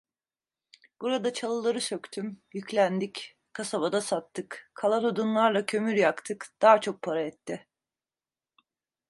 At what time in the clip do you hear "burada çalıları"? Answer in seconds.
1.01-1.81